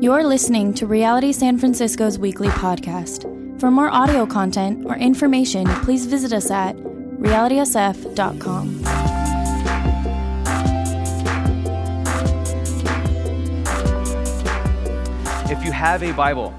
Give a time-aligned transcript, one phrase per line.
[0.00, 3.22] You're listening to Reality San Francisco's weekly podcast.
[3.60, 8.80] For more audio content or information, please visit us at realitysf.com.
[15.48, 16.52] If you have a Bible,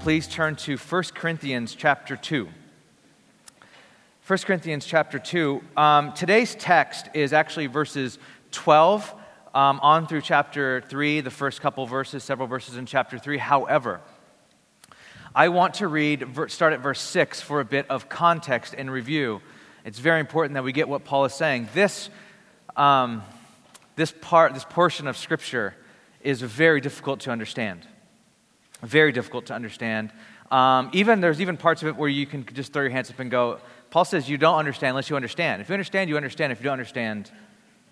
[0.00, 2.46] please turn to 1 Corinthians chapter 2.
[4.26, 5.62] 1 Corinthians chapter 2.
[5.78, 8.18] Um, today's text is actually verses
[8.50, 9.14] 12
[9.54, 13.38] um, on through chapter 3, the first couple verses, several verses in chapter 3.
[13.38, 14.00] However,
[15.34, 19.40] I want to read, start at verse 6 for a bit of context and review.
[19.84, 21.68] It's very important that we get what Paul is saying.
[21.74, 22.08] This,
[22.76, 23.22] um,
[23.96, 25.74] this part, this portion of Scripture
[26.20, 27.86] is very difficult to understand.
[28.82, 30.12] Very difficult to understand.
[30.50, 33.18] Um, even there's even parts of it where you can just throw your hands up
[33.18, 33.58] and go.
[33.90, 35.62] Paul says you don't understand unless you understand.
[35.62, 36.52] If you understand, you understand.
[36.52, 37.30] If you don't understand,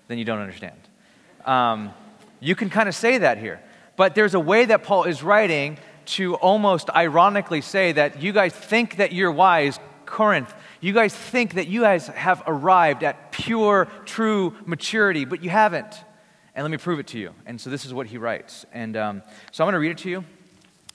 [0.08, 0.76] then you don't understand.
[1.44, 1.92] Um,
[2.40, 3.60] you can kind of say that here.
[3.96, 8.52] But there's a way that Paul is writing to almost ironically say that you guys
[8.52, 10.52] think that you're wise, Corinth.
[10.80, 16.04] You guys think that you guys have arrived at pure, true maturity, but you haven't.
[16.54, 17.34] And let me prove it to you.
[17.46, 18.66] And so this is what he writes.
[18.72, 19.22] And um,
[19.52, 20.24] so I'm going to read it to you,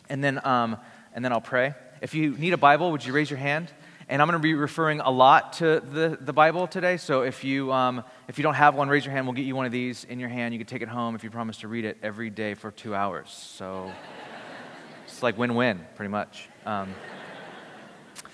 [0.09, 0.77] and then, um,
[1.13, 1.75] and then I'll pray.
[2.01, 3.71] If you need a Bible, would you raise your hand?
[4.07, 6.97] And I'm going to be referring a lot to the, the Bible today.
[6.97, 9.25] So if you, um, if you don't have one, raise your hand.
[9.25, 10.53] We'll get you one of these in your hand.
[10.53, 12.93] You can take it home if you promise to read it every day for two
[12.93, 13.29] hours.
[13.31, 13.91] So
[15.05, 16.49] it's like win win, pretty much.
[16.67, 16.93] Um,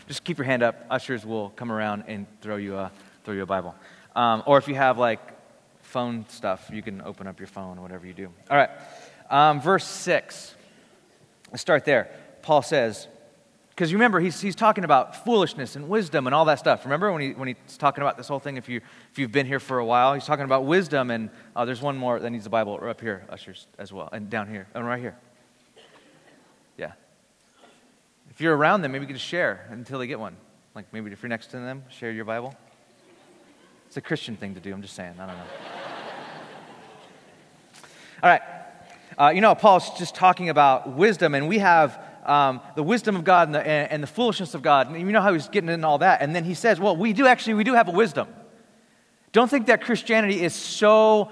[0.09, 0.85] just keep your hand up.
[0.89, 2.91] Ushers will come around and throw you a,
[3.23, 3.73] throw you a Bible.
[4.13, 5.21] Um, or if you have like
[5.83, 8.29] phone stuff, you can open up your phone whatever you do.
[8.49, 8.71] All right.
[9.29, 10.53] Um, verse 6.
[11.49, 12.11] Let's start there.
[12.41, 13.07] Paul says,
[13.71, 16.83] because you remember, he's, he's talking about foolishness and wisdom and all that stuff.
[16.83, 18.57] Remember when, he, when he's talking about this whole thing?
[18.57, 21.09] If, you, if you've been here for a while, he's talking about wisdom.
[21.09, 24.29] And uh, there's one more that needs a Bible up here, ushers, as well, and
[24.29, 25.17] down here, and right here.
[26.77, 26.91] Yeah.
[28.29, 30.35] If you're around them, maybe you can just share until they get one.
[30.75, 32.53] Like maybe if you're next to them, share your Bible.
[33.87, 34.73] It's a Christian thing to do.
[34.73, 35.15] I'm just saying.
[35.17, 35.43] I don't know.
[38.23, 38.41] all right.
[39.17, 41.99] Uh, you know, Paul's just talking about wisdom, and we have
[42.31, 44.89] um, the wisdom of God and the, and the foolishness of God.
[44.89, 46.21] And you know how he's getting into all that.
[46.21, 48.29] And then he says, well, we do actually, we do have a wisdom.
[49.33, 51.29] Don't think that Christianity is so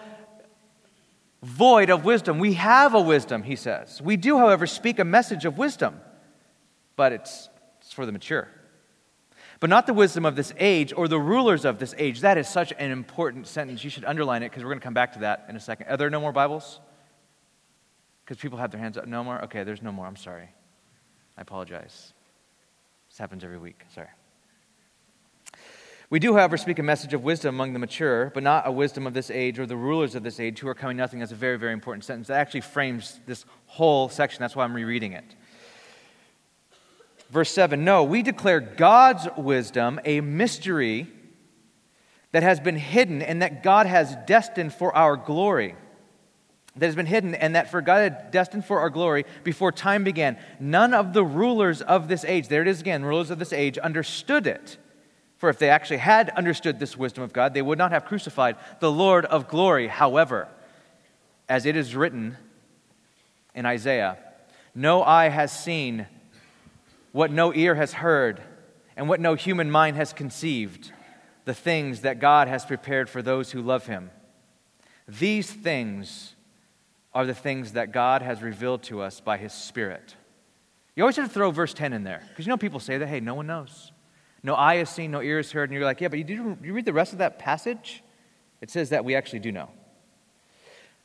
[1.42, 2.38] void of wisdom.
[2.38, 4.02] We have a wisdom, he says.
[4.02, 6.02] We do, however, speak a message of wisdom,
[6.98, 7.48] but it's,
[7.80, 8.50] it's for the mature.
[9.62, 12.22] But not the wisdom of this age or the rulers of this age.
[12.22, 13.86] That is such an important sentence.
[13.86, 15.88] You should underline it because we're going to come back to that in a second.
[15.88, 16.82] Are there no more Bibles?
[18.26, 19.08] Because people have their hands up.
[19.08, 19.42] No more?
[19.46, 20.06] Okay, there's no more.
[20.06, 20.50] I'm sorry.
[21.40, 22.14] I apologize.
[23.10, 23.86] This happens every week.
[23.96, 24.10] Sorry.
[26.10, 29.08] We do, however, speak a message of wisdom among the mature, but not a wisdom
[29.08, 31.20] of this age or the rulers of this age who are coming nothing.
[31.20, 32.28] That's a very, very important sentence.
[32.28, 34.42] That actually frames this whole section.
[34.42, 35.24] That's why I'm rereading it.
[37.30, 41.08] Verse 7 No, we declare God's wisdom a mystery
[42.34, 45.78] that has been hidden and that God has destined for our glory
[46.80, 50.04] that has been hidden, and that for God had destined for our glory before time
[50.04, 50.38] began.
[50.60, 53.78] None of the rulers of this age, there it is again, rulers of this age,
[53.78, 54.78] understood it.
[55.38, 58.58] For if they actually had understood this wisdom of God, they would not have crucified
[58.80, 59.88] the Lord of glory.
[59.88, 60.48] However,
[61.48, 62.38] as it is written
[63.54, 64.18] in Isaiah,
[64.76, 66.08] no eye has seen
[67.12, 68.42] what no ear has heard,
[68.96, 70.92] and what no human mind has conceived,
[71.46, 74.12] the things that God has prepared for those who love him.
[75.08, 76.36] These things
[77.14, 80.16] are the things that God has revealed to us by His Spirit.
[80.96, 83.08] You always have to throw verse 10 in there because you know people say that,
[83.08, 83.92] hey, no one knows.
[84.44, 85.70] No eye has seen, no ear has heard.
[85.70, 88.04] And you're like, yeah, but you, do, you read the rest of that passage?
[88.62, 89.70] It says that we actually do know.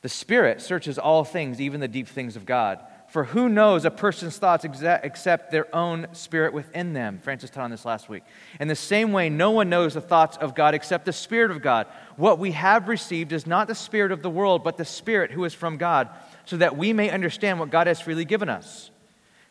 [0.03, 2.85] The Spirit searches all things, even the deep things of God.
[3.15, 7.21] For who knows a person's thoughts except their own spirit within them?
[7.23, 8.25] Francis taught on this last week.
[8.59, 11.63] In the same way, no one knows the thoughts of God except the Spirit of
[11.63, 11.87] God.
[12.17, 15.45] What we have received is not the Spirit of the world, but the Spirit who
[15.45, 16.09] is from God,
[16.45, 18.91] so that we may understand what God has freely given us.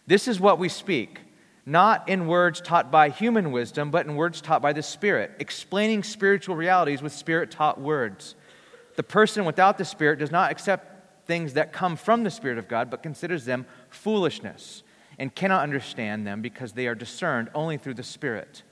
[0.07, 1.21] This is what we speak,
[1.66, 6.04] not in words taught by human wisdom, but in words taught by the Spirit, explaining
[6.04, 8.36] spiritual realities with Spirit taught words.
[8.98, 10.93] The person without the Spirit does not accept
[11.25, 14.83] things that come from the Spirit of God, but considers them foolishness
[15.17, 18.63] and cannot understand them because they are discerned only through the Spirit.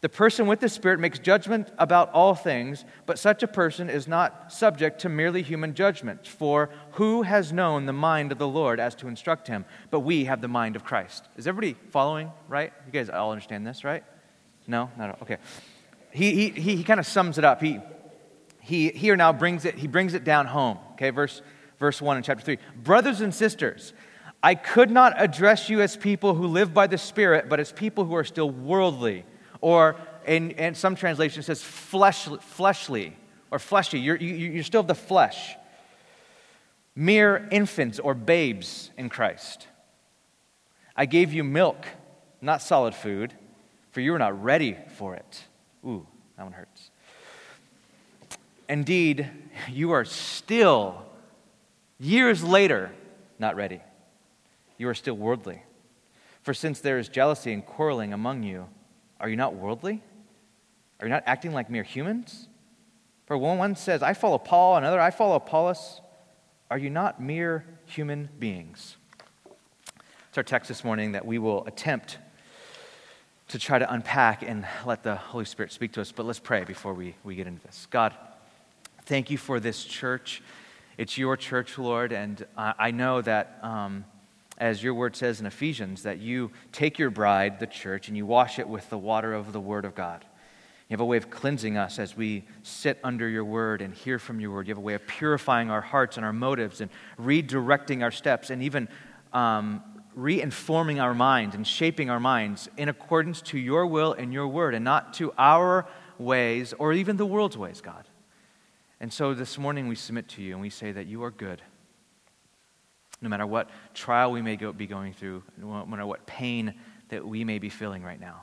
[0.00, 4.06] The person with the Spirit makes judgment about all things, but such a person is
[4.06, 6.24] not subject to merely human judgment.
[6.24, 9.64] For who has known the mind of the Lord as to instruct him?
[9.90, 11.28] But we have the mind of Christ.
[11.36, 12.72] Is everybody following, right?
[12.86, 14.04] You guys all understand this, right?
[14.68, 14.88] No?
[14.96, 15.38] Not okay.
[16.12, 17.60] He, he, he, kind of sums it up.
[17.60, 17.80] He,
[18.60, 20.78] he here now brings it, he brings it down home.
[20.92, 21.42] Okay, verse
[21.78, 22.58] verse 1 in chapter 3.
[22.82, 23.92] Brothers and sisters,
[24.42, 28.04] I could not address you as people who live by the Spirit, but as people
[28.04, 29.24] who are still worldly.
[29.60, 29.96] Or
[30.26, 33.16] in, in some translation, it says flesh, fleshly
[33.50, 33.98] or fleshy.
[33.98, 35.56] You're, you, you're still the flesh.
[36.94, 39.66] Mere infants or babes in Christ.
[40.96, 41.86] I gave you milk,
[42.40, 43.32] not solid food,
[43.92, 45.44] for you were not ready for it.
[45.84, 46.90] Ooh, that one hurts.
[48.68, 49.30] Indeed,
[49.70, 51.02] you are still,
[51.98, 52.92] years later,
[53.38, 53.80] not ready.
[54.76, 55.62] You are still worldly.
[56.42, 58.68] For since there is jealousy and quarreling among you,
[59.20, 60.02] are you not worldly?
[61.00, 62.48] Are you not acting like mere humans?
[63.26, 66.00] For when one says, I follow Paul, another, I follow Apollos,
[66.70, 68.96] are you not mere human beings?
[70.28, 72.18] It's our text this morning that we will attempt
[73.48, 76.12] to try to unpack and let the Holy Spirit speak to us.
[76.12, 77.86] But let's pray before we, we get into this.
[77.90, 78.14] God,
[79.06, 80.42] thank you for this church.
[80.98, 83.58] It's your church, Lord, and I, know that.
[83.62, 84.04] Um,
[84.60, 88.26] as your word says in Ephesians, that you take your bride, the church, and you
[88.26, 90.24] wash it with the water of the word of God.
[90.88, 94.18] You have a way of cleansing us as we sit under your word and hear
[94.18, 94.66] from your word.
[94.66, 96.90] You have a way of purifying our hearts and our motives and
[97.20, 98.88] redirecting our steps and even
[99.32, 99.82] um,
[100.16, 104.74] reinforming our minds and shaping our minds in accordance to your will and your word
[104.74, 105.86] and not to our
[106.18, 108.07] ways or even the world's ways, God.
[109.00, 111.62] And so this morning we submit to you and we say that you are good
[113.20, 116.74] no matter what trial we may go, be going through, no matter what pain
[117.08, 118.42] that we may be feeling right now.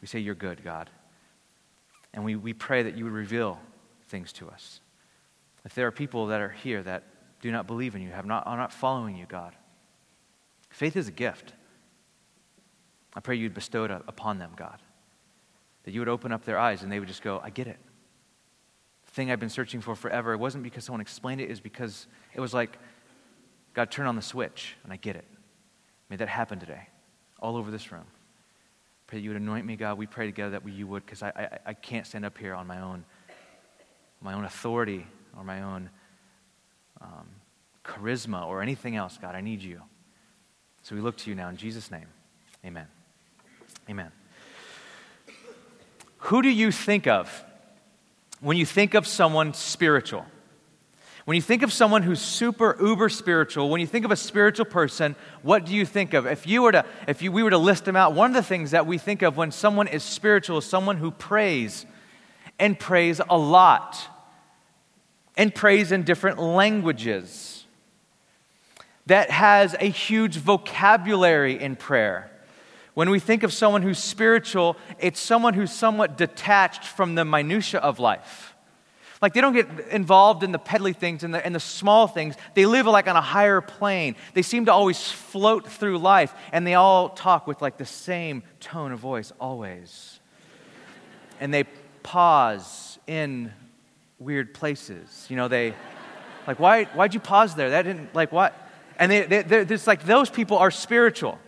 [0.00, 0.90] We say, You're good, God.
[2.14, 3.58] And we, we pray that you would reveal
[4.08, 4.80] things to us.
[5.64, 7.04] If there are people that are here that
[7.40, 9.54] do not believe in you, have not, are not following you, God,
[10.68, 11.54] faith is a gift.
[13.14, 14.80] I pray you'd bestow it upon them, God.
[15.84, 17.78] That you would open up their eyes and they would just go, I get it.
[19.12, 22.06] Thing I've been searching for forever, it wasn't because someone explained it, it was because
[22.34, 22.78] it was like,
[23.74, 25.24] God, turn on the switch, and I get it.
[26.08, 26.88] May that happen today,
[27.38, 28.04] all over this room.
[29.06, 29.98] Pray that you would anoint me, God.
[29.98, 32.66] We pray together that you would, because I, I, I can't stand up here on
[32.66, 33.04] my own,
[34.22, 35.06] my own authority
[35.36, 35.90] or my own
[37.00, 37.28] um,
[37.84, 39.34] charisma or anything else, God.
[39.34, 39.82] I need you.
[40.82, 42.06] So we look to you now in Jesus' name.
[42.64, 42.86] Amen.
[43.90, 44.10] Amen.
[46.18, 47.44] Who do you think of
[48.42, 50.26] when you think of someone spiritual?
[51.24, 54.66] When you think of someone who's super uber spiritual, when you think of a spiritual
[54.66, 56.26] person, what do you think of?
[56.26, 58.42] If you were to if you, we were to list them out, one of the
[58.42, 61.86] things that we think of when someone is spiritual is someone who prays
[62.58, 64.00] and prays a lot
[65.36, 67.64] and prays in different languages.
[69.06, 72.31] That has a huge vocabulary in prayer.
[72.94, 77.80] When we think of someone who's spiritual, it's someone who's somewhat detached from the minutia
[77.80, 78.54] of life.
[79.22, 82.34] Like they don't get involved in the peddly things and the, and the small things.
[82.54, 84.16] They live like on a higher plane.
[84.34, 88.42] They seem to always float through life and they all talk with like the same
[88.58, 90.18] tone of voice always.
[91.40, 91.64] And they
[92.02, 93.52] pause in
[94.18, 95.26] weird places.
[95.28, 95.74] You know, they,
[96.46, 97.70] like, why, why'd you pause there?
[97.70, 98.54] That didn't, like, what?
[98.98, 101.38] And they, they, it's like those people are spiritual.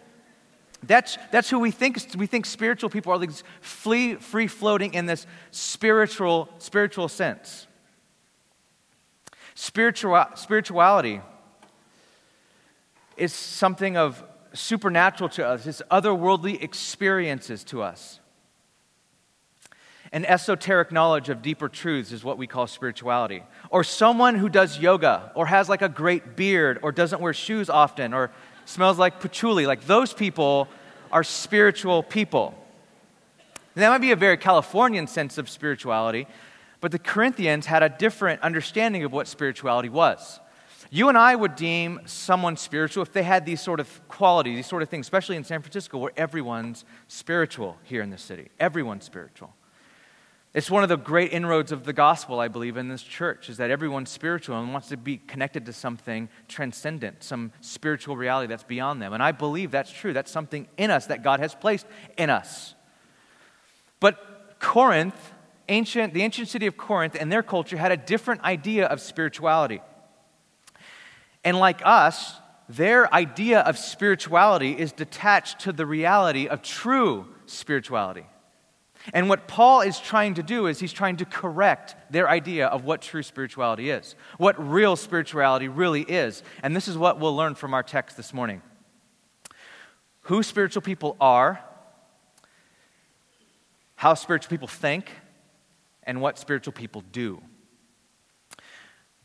[0.87, 1.99] That's, that's who we think.
[2.17, 7.67] We think spiritual people are these free, free floating in this spiritual, spiritual sense.
[9.55, 11.21] Spiritual, spirituality
[13.17, 18.21] is something of supernatural to us, it's otherworldly experiences to us.
[20.13, 23.43] An esoteric knowledge of deeper truths is what we call spirituality.
[23.71, 27.69] Or someone who does yoga, or has like a great beard, or doesn't wear shoes
[27.69, 28.31] often, or
[28.65, 29.67] smells like patchouli.
[29.67, 30.69] Like those people
[31.13, 32.55] are spiritual people.
[33.75, 36.27] And that might be a very Californian sense of spirituality,
[36.81, 40.39] but the Corinthians had a different understanding of what spirituality was.
[40.91, 44.67] You and I would deem someone spiritual if they had these sort of qualities, these
[44.67, 48.51] sort of things, especially in San Francisco, where everyone's spiritual here in the city.
[48.61, 49.53] Everyone's spiritual.
[50.55, 53.57] It's one of the great inroads of the gospel, I believe, in this church, is
[53.57, 58.63] that everyone's spiritual and wants to be connected to something transcendent, some spiritual reality that's
[58.63, 59.13] beyond them.
[59.13, 60.13] And I believe that's true.
[60.13, 62.77] That's something in us that God has placed in us.
[63.99, 65.33] But Corinth,
[65.69, 69.83] ancient, the ancient city of Corinth and their culture had a different idea of spirituality.
[71.43, 72.37] And like us,
[72.69, 78.25] their idea of spirituality is detached to the reality of true spirituality.
[79.13, 82.85] And what Paul is trying to do is he's trying to correct their idea of
[82.85, 86.43] what true spirituality is, what real spirituality really is.
[86.63, 88.63] And this is what we'll learn from our text this morning
[90.23, 91.63] who spiritual people are,
[93.97, 95.11] how spiritual people think,
[96.05, 97.43] and what spiritual people do.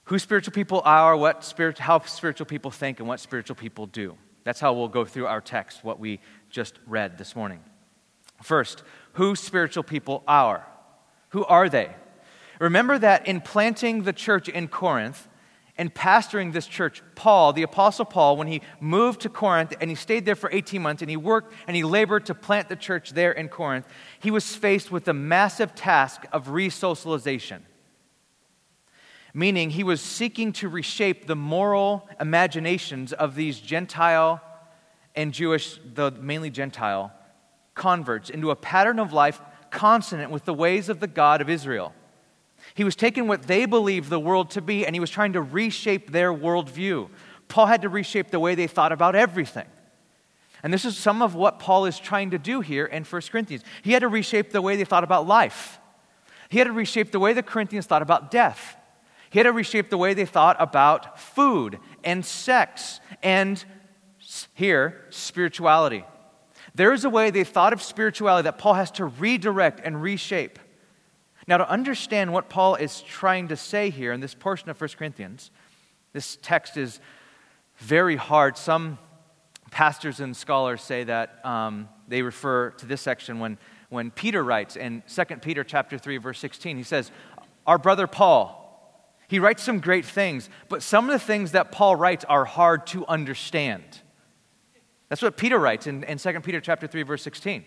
[0.05, 4.17] Who spiritual people are, what spirit, how spiritual people think, and what spiritual people do.
[4.43, 6.19] That's how we'll go through our text, what we
[6.49, 7.61] just read this morning.
[8.41, 10.65] First, who spiritual people are.
[11.29, 11.95] Who are they?
[12.59, 15.27] Remember that in planting the church in Corinth
[15.77, 19.95] and pastoring this church, Paul, the Apostle Paul, when he moved to Corinth and he
[19.95, 23.11] stayed there for 18 months and he worked and he labored to plant the church
[23.11, 23.87] there in Corinth,
[24.19, 27.65] he was faced with the massive task of re socialization.
[29.33, 34.41] Meaning, he was seeking to reshape the moral imaginations of these Gentile
[35.15, 37.13] and Jewish, the mainly Gentile,
[37.79, 41.95] converts into a pattern of life consonant with the ways of the God of Israel.
[42.75, 45.41] He was taking what they believed the world to be and he was trying to
[45.41, 47.09] reshape their worldview.
[47.47, 49.65] Paul had to reshape the way they thought about everything.
[50.61, 53.63] And this is some of what Paul is trying to do here in 1 Corinthians.
[53.81, 55.79] He had to reshape the way they thought about life,
[56.49, 58.75] he had to reshape the way the Corinthians thought about death.
[59.29, 63.63] He had to reshape the way they thought about food and sex and,
[64.55, 66.03] here, spirituality.
[66.79, 70.59] There is a way they thought of spirituality that Paul has to redirect and reshape.
[71.45, 74.91] Now, to understand what Paul is trying to say here in this portion of 1
[74.97, 75.51] Corinthians,
[76.13, 77.01] this text is
[77.79, 78.57] very hard.
[78.57, 78.97] Some
[79.71, 83.57] pastors and scholars say that um, they refer to this section when,
[83.89, 86.77] when Peter writes in 2 Peter chapter 3, verse 16.
[86.77, 87.11] He says,
[87.67, 91.97] Our brother Paul, he writes some great things, but some of the things that Paul
[91.97, 93.83] writes are hard to understand.
[95.09, 97.65] That's what Peter writes in, in 2 Peter chapter 3, verse 16.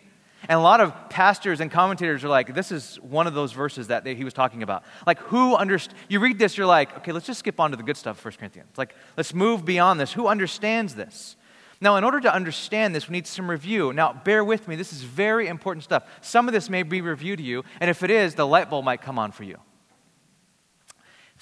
[0.48, 3.88] And a lot of pastors and commentators are like, this is one of those verses
[3.88, 4.82] that they, he was talking about.
[5.06, 6.00] Like, who understands?
[6.08, 8.24] You read this, you're like, okay, let's just skip on to the good stuff of
[8.24, 8.70] 1 Corinthians.
[8.76, 10.12] Like, let's move beyond this.
[10.12, 11.36] Who understands this?
[11.80, 13.92] Now, in order to understand this, we need some review.
[13.92, 14.76] Now, bear with me.
[14.76, 16.04] This is very important stuff.
[16.20, 18.84] Some of this may be review to you, and if it is, the light bulb
[18.84, 19.58] might come on for you.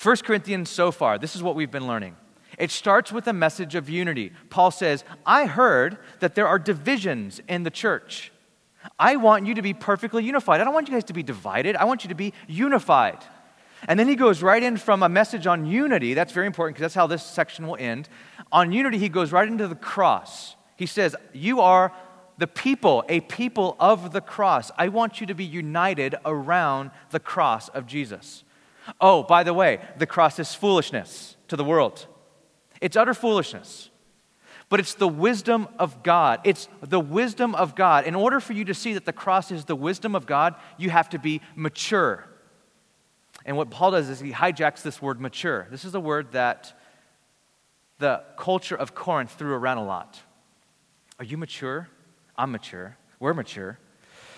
[0.03, 2.17] 1 Corinthians so far, this is what we've been learning.
[2.61, 4.33] It starts with a message of unity.
[4.51, 8.33] Paul says, I heard that there are divisions in the church.
[8.99, 10.61] I want you to be perfectly unified.
[10.61, 11.75] I don't want you guys to be divided.
[11.75, 13.19] I want you to be unified.
[13.89, 16.13] And then he goes right in from a message on unity.
[16.13, 18.11] That's very important because that's how this section will end.
[18.53, 20.55] On unity, he goes right into the cross.
[20.77, 21.93] He says, You are
[22.37, 24.71] the people, a people of the cross.
[24.77, 28.45] I want you to be united around the cross of Jesus.
[29.01, 32.07] Oh, by the way, the cross is foolishness to the world.
[32.81, 33.91] It's utter foolishness
[34.71, 36.41] but it's the wisdom of God.
[36.45, 38.07] It's the wisdom of God.
[38.07, 40.91] In order for you to see that the cross is the wisdom of God, you
[40.91, 42.25] have to be mature.
[43.45, 45.67] And what Paul does is he hijacks this word mature.
[45.73, 46.79] This is a word that
[47.99, 50.21] the culture of Corinth threw around a lot.
[51.19, 51.89] Are you mature?
[52.39, 52.97] I'm mature.
[53.19, 53.77] We're mature.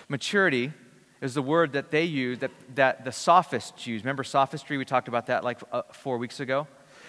[0.09, 0.73] Maturity
[1.21, 4.03] is the word that they use, that, that the sophists use.
[4.03, 4.79] Remember sophistry?
[4.79, 6.67] We talked about that like uh, four weeks ago.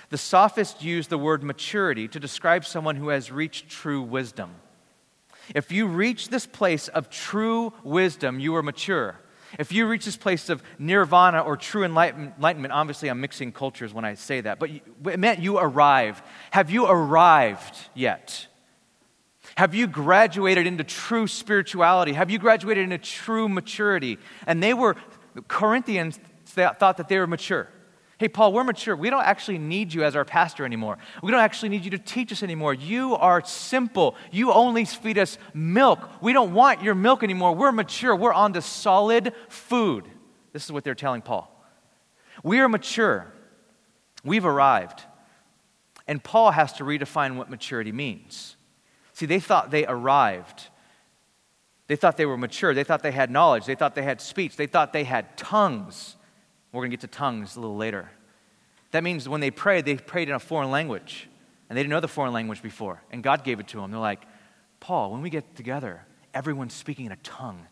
[0.10, 4.52] The sophists use the word maturity to describe someone who has reached true wisdom.
[5.54, 9.20] If you reach this place of true wisdom, you are mature.
[9.60, 14.06] If you reach this place of nirvana or true enlightenment, obviously I'm mixing cultures when
[14.06, 16.24] I say that, but it meant you arrived.
[16.52, 18.48] Have you arrived yet?
[19.56, 22.14] Have you graduated into true spirituality?
[22.14, 24.18] Have you graduated into true maturity?
[24.48, 24.96] And they were,
[25.48, 27.68] Corinthians thought that they were mature.
[28.20, 28.96] Hey, Paul, we're mature.
[28.96, 30.98] We don't actually need you as our pastor anymore.
[31.24, 32.74] We don't actually need you to teach us anymore.
[32.74, 34.16] You are simple.
[34.32, 36.00] You only feed us milk.
[36.22, 37.56] We don't want your milk anymore.
[37.56, 38.16] We're mature.
[38.16, 40.06] We're on to solid food.
[40.52, 41.50] This is what they're telling Paul.
[42.44, 43.34] We are mature.
[44.24, 45.04] We've arrived.
[46.08, 48.56] And Paul has to redefine what maturity means.
[49.14, 50.68] See, they thought they arrived.
[51.88, 52.74] They thought they were mature.
[52.74, 53.66] They thought they had knowledge.
[53.66, 54.56] They thought they had speech.
[54.56, 56.16] They thought they had tongues.
[56.74, 58.10] We're going to get to tongues a little later.
[58.92, 61.30] That means when they prayed, they prayed in a foreign language.
[61.70, 63.02] And they didn't know the foreign language before.
[63.12, 63.92] And God gave it to them.
[63.92, 64.24] They're like,
[64.80, 67.66] Paul, when we get together, everyone's speaking in a tongue.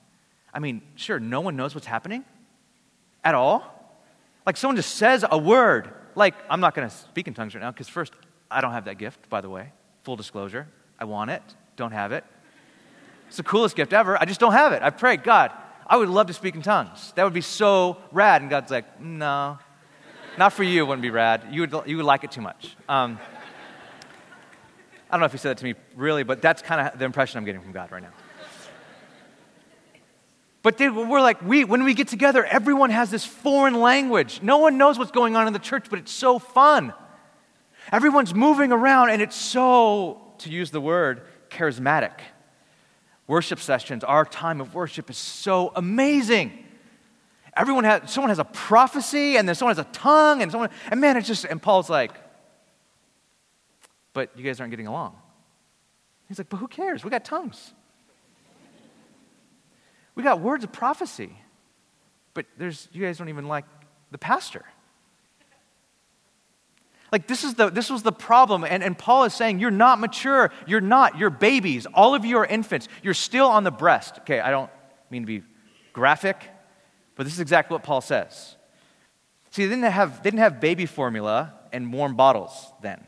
[0.54, 2.24] I mean, sure, no one knows what's happening
[3.24, 3.64] at all.
[4.46, 5.92] Like someone just says a word.
[6.16, 8.14] Like, I'm not going to speak in tongues right now because, first,
[8.50, 9.72] I don't have that gift, by the way.
[10.04, 10.68] Full disclosure.
[11.00, 11.42] I want it,
[11.76, 12.24] don't have it.
[13.28, 14.22] It's the coolest gift ever.
[14.22, 14.84] I just don't have it.
[14.84, 15.52] I prayed, God,
[15.88, 17.12] I would love to speak in tongues.
[17.16, 18.42] That would be so rad.
[18.42, 19.60] And God's like, no,
[20.38, 21.48] not for you, it wouldn't be rad.
[21.52, 22.76] You would, you would like it too much.
[22.88, 23.20] Um,
[25.10, 27.06] I don't know if he said that to me really, but that's kind of the
[27.06, 28.14] impression I'm getting from God right now.
[30.64, 34.42] But they, we're like, we, when we get together, everyone has this foreign language.
[34.44, 36.94] No one knows what's going on in the church, but it's so fun.
[37.92, 42.12] Everyone's moving around, and it's so, to use the word, charismatic
[43.32, 46.52] worship sessions, our time of worship is so amazing.
[47.56, 51.00] Everyone has, someone has a prophecy, and then someone has a tongue, and someone, and
[51.00, 52.12] man, it's just, and Paul's like,
[54.12, 55.16] but you guys aren't getting along.
[56.28, 57.06] He's like, But who cares?
[57.06, 57.74] We got tongues.
[60.14, 61.32] We got words of prophecy.
[62.34, 63.64] But there's, you guys don't even like
[64.12, 64.66] the pastor.
[67.12, 68.64] Like, this, is the, this was the problem.
[68.64, 70.52] And, and Paul is saying, You're not mature.
[70.66, 71.18] You're not.
[71.18, 71.86] You're babies.
[71.94, 72.88] All of you are infants.
[73.04, 74.20] You're still on the breast.
[74.20, 74.70] Okay, I don't
[75.10, 75.44] mean to be
[75.94, 76.38] graphic,
[77.16, 78.56] but this is exactly what Paul says.
[79.52, 83.04] See, they didn't have, they didn't have baby formula and warm bottles then.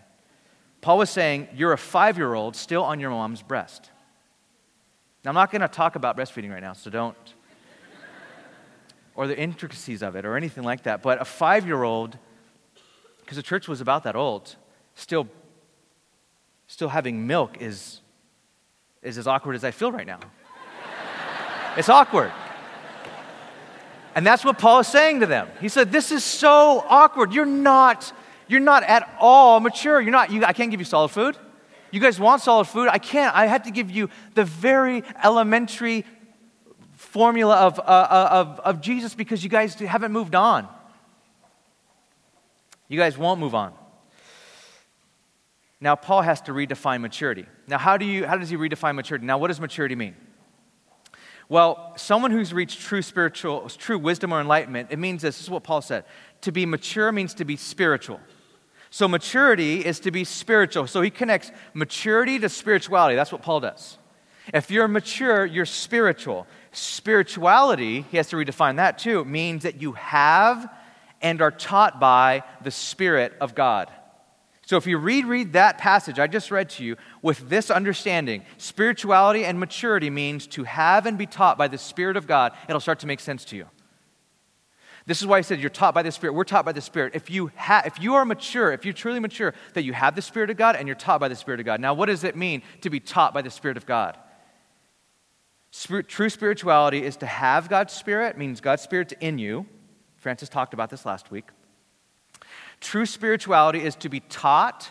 [0.81, 3.89] Paul was saying, You're a five year old still on your mom's breast.
[5.24, 7.15] Now, I'm not going to talk about breastfeeding right now, so don't,
[9.15, 12.17] or the intricacies of it or anything like that, but a five year old
[13.24, 14.56] because the church was about that old,
[14.96, 15.27] still,
[16.68, 18.01] still having milk is,
[19.01, 20.20] is as awkward as I feel right now.
[21.77, 22.32] it's awkward.
[24.15, 25.48] And that's what Paul is saying to them.
[25.60, 27.34] He said, This is so awkward.
[27.34, 28.13] You're not,
[28.48, 30.00] you're not at all mature.
[30.00, 31.38] You're not, you, I can't give you solid food.
[31.92, 32.89] You guys want solid food?
[32.89, 33.36] I can't.
[33.36, 36.06] I had to give you the very elementary
[36.96, 40.68] formula of, uh, uh of, of Jesus because you guys haven't moved on.
[42.93, 43.73] You guys won't move on.
[45.81, 47.47] Now, Paul has to redefine maturity.
[47.67, 49.25] Now, how, do you, how does he redefine maturity?
[49.25, 50.15] Now, what does maturity mean?
[51.50, 55.38] Well, someone who's reached true spiritual, true wisdom or enlightenment, it means this.
[55.38, 56.05] This is what Paul said.
[56.41, 58.19] To be mature means to be spiritual.
[58.91, 60.85] So, maturity is to be spiritual.
[60.85, 63.15] So, he connects maturity to spirituality.
[63.15, 63.97] That's what Paul does.
[64.53, 66.45] If you're mature, you're spiritual.
[66.71, 70.69] Spirituality, he has to redefine that too, means that you have
[71.24, 73.89] and are taught by the Spirit of God.
[74.65, 78.44] So if you read read that passage I just read to you with this understanding,
[78.58, 82.80] spirituality and maturity means to have and be taught by the Spirit of God, it'll
[82.80, 83.65] start to make sense to you.
[85.06, 86.34] This is why I said you're taught by the Spirit.
[86.34, 87.13] We're taught by the Spirit.
[87.13, 90.22] If you, ha- if you are mature, if you're truly mature, that you have the
[90.22, 91.82] Spirit of God and you're taught by the Spirit of God.
[91.82, 94.18] Now, what does it mean to be taught by the Spirit of God?
[95.72, 99.66] Spirit, true spirituality is to have God's Spirit, means God's Spirit's in you.
[100.24, 101.50] Francis talked about this last week.
[102.79, 104.90] True spirituality is to be taught,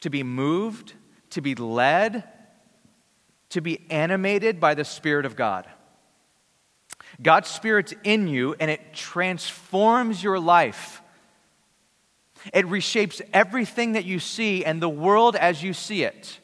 [0.00, 0.94] to be moved,
[1.30, 2.24] to be led,
[3.50, 5.68] to be animated by the Spirit of God.
[7.22, 11.02] God's Spirit's in you and it transforms your life.
[12.52, 16.40] It reshapes everything that you see and the world as you see it.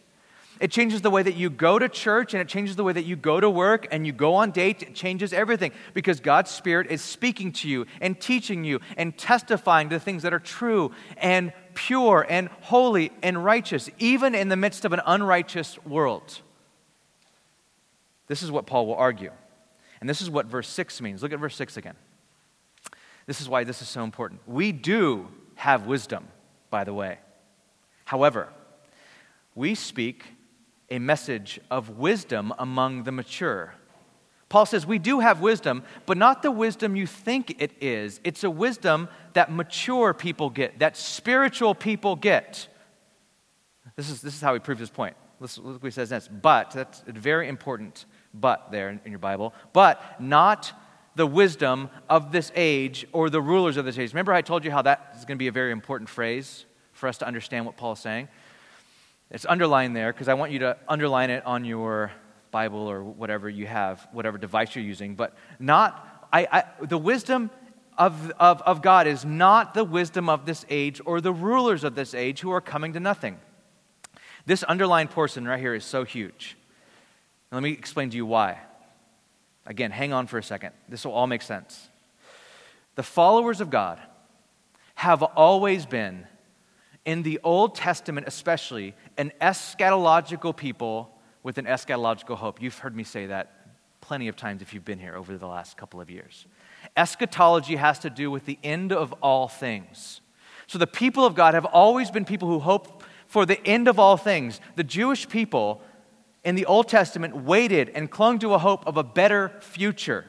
[0.60, 3.04] It changes the way that you go to church and it changes the way that
[3.04, 4.82] you go to work and you go on dates.
[4.82, 9.88] It changes everything because God's Spirit is speaking to you and teaching you and testifying
[9.88, 14.56] to the things that are true and pure and holy and righteous, even in the
[14.56, 16.40] midst of an unrighteous world.
[18.26, 19.30] This is what Paul will argue.
[20.00, 21.22] And this is what verse 6 means.
[21.22, 21.96] Look at verse 6 again.
[23.26, 24.40] This is why this is so important.
[24.46, 26.28] We do have wisdom,
[26.70, 27.18] by the way.
[28.04, 28.48] However,
[29.54, 30.24] we speak
[30.90, 33.74] a message of wisdom among the mature.
[34.48, 38.20] Paul says, We do have wisdom, but not the wisdom you think it is.
[38.24, 42.68] It's a wisdom that mature people get, that spiritual people get.
[43.96, 45.16] This is, this is how he proves his point.
[45.40, 46.28] Look what he says next.
[46.42, 49.54] But, that's a very important but there in, in your Bible.
[49.72, 50.72] But not
[51.14, 54.12] the wisdom of this age or the rulers of this age.
[54.12, 57.08] Remember, I told you how that is going to be a very important phrase for
[57.08, 58.28] us to understand what Paul is saying?
[59.30, 62.12] It's underlined there because I want you to underline it on your
[62.50, 65.14] Bible or whatever you have, whatever device you're using.
[65.14, 67.50] But not, I, I, the wisdom
[67.98, 71.94] of, of, of God is not the wisdom of this age or the rulers of
[71.94, 73.38] this age who are coming to nothing.
[74.46, 76.56] This underlined portion right here is so huge.
[77.52, 78.58] Let me explain to you why.
[79.66, 80.72] Again, hang on for a second.
[80.88, 81.88] This will all make sense.
[82.94, 84.00] The followers of God
[84.94, 86.26] have always been
[87.04, 92.60] in the Old Testament, especially, an eschatological people with an eschatological hope.
[92.60, 93.54] You've heard me say that
[94.00, 96.46] plenty of times if you've been here over the last couple of years.
[96.96, 100.20] Eschatology has to do with the end of all things.
[100.66, 103.98] So the people of God have always been people who hope for the end of
[103.98, 104.60] all things.
[104.76, 105.82] The Jewish people
[106.44, 110.24] in the Old Testament waited and clung to a hope of a better future.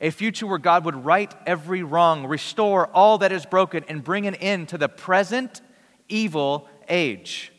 [0.00, 4.26] A future where God would right every wrong, restore all that is broken, and bring
[4.26, 5.60] an end to the present
[6.08, 7.52] evil age.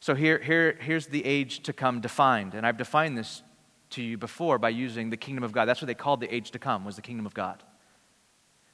[0.00, 2.54] So here, here, here's the age to come defined.
[2.54, 3.42] And I've defined this
[3.90, 5.64] to you before by using the kingdom of God.
[5.64, 7.62] That's what they called the age to come, was the kingdom of God.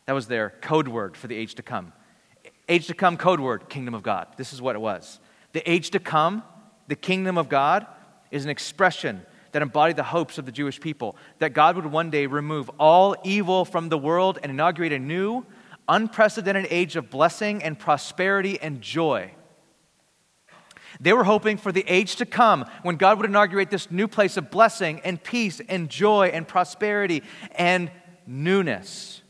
[0.06, 1.92] That was their code word for the age to come.
[2.68, 4.26] Age to come, code word, kingdom of God.
[4.36, 5.20] This is what it was.
[5.52, 6.42] The age to come,
[6.88, 7.86] the kingdom of God,
[8.30, 12.10] is an expression that embodied the hopes of the Jewish people that God would one
[12.10, 15.44] day remove all evil from the world and inaugurate a new,
[15.90, 19.32] unprecedented age of blessing and prosperity and joy.
[21.00, 24.36] They were hoping for the age to come when God would inaugurate this new place
[24.36, 27.22] of blessing and peace and joy and prosperity
[27.52, 27.90] and
[28.26, 29.22] newness.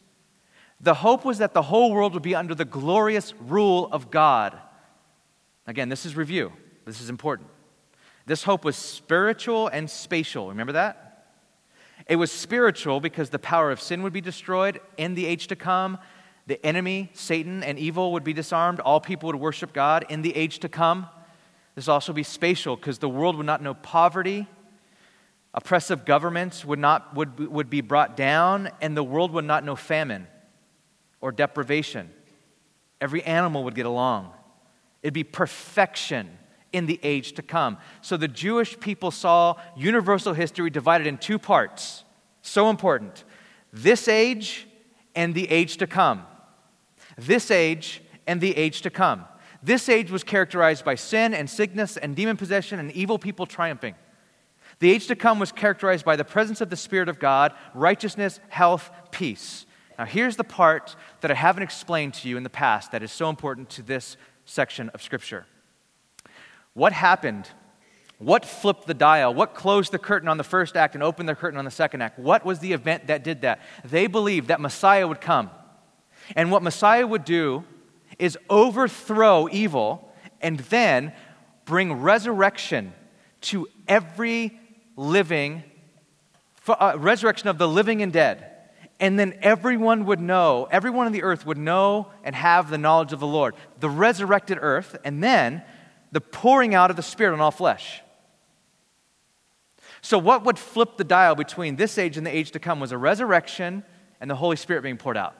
[0.80, 4.58] The hope was that the whole world would be under the glorious rule of God.
[5.66, 6.52] Again, this is review.
[6.86, 7.48] This is important.
[8.26, 10.48] This hope was spiritual and spatial.
[10.48, 11.06] Remember that?
[12.06, 15.56] It was spiritual because the power of sin would be destroyed in the age to
[15.56, 15.98] come.
[16.46, 18.80] The enemy, Satan, and evil would be disarmed.
[18.80, 21.06] All people would worship God in the age to come.
[21.74, 24.46] This would also be spatial because the world would not know poverty.
[25.54, 29.76] Oppressive governments would, not, would, would be brought down, and the world would not know
[29.76, 30.26] famine
[31.20, 32.10] or deprivation.
[33.00, 34.32] Every animal would get along.
[35.02, 36.38] It'd be perfection
[36.72, 37.78] in the age to come.
[38.00, 42.04] So the Jewish people saw universal history divided in two parts.
[42.42, 43.24] So important.
[43.72, 44.66] This age
[45.14, 46.24] and the age to come.
[47.26, 49.26] This age and the age to come.
[49.62, 53.94] This age was characterized by sin and sickness and demon possession and evil people triumphing.
[54.78, 58.40] The age to come was characterized by the presence of the Spirit of God, righteousness,
[58.48, 59.66] health, peace.
[59.98, 63.12] Now, here's the part that I haven't explained to you in the past that is
[63.12, 65.44] so important to this section of Scripture.
[66.72, 67.50] What happened?
[68.16, 69.34] What flipped the dial?
[69.34, 72.00] What closed the curtain on the first act and opened the curtain on the second
[72.00, 72.18] act?
[72.18, 73.60] What was the event that did that?
[73.84, 75.50] They believed that Messiah would come.
[76.36, 77.64] And what Messiah would do
[78.18, 81.12] is overthrow evil and then
[81.64, 82.92] bring resurrection
[83.42, 84.58] to every
[84.96, 85.62] living,
[86.68, 88.46] uh, resurrection of the living and dead.
[88.98, 93.14] And then everyone would know, everyone on the earth would know and have the knowledge
[93.14, 93.54] of the Lord.
[93.78, 95.62] The resurrected earth, and then
[96.12, 98.02] the pouring out of the Spirit on all flesh.
[100.02, 102.92] So, what would flip the dial between this age and the age to come was
[102.92, 103.84] a resurrection
[104.20, 105.34] and the Holy Spirit being poured out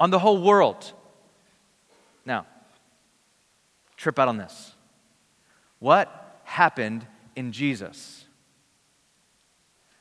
[0.00, 0.92] on the whole world.
[2.24, 2.46] Now,
[3.96, 4.74] trip out on this.
[5.78, 7.06] What happened
[7.36, 8.24] in Jesus?